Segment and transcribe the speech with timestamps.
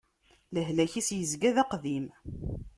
[0.53, 2.05] Lehlak-is yezga d aqdim.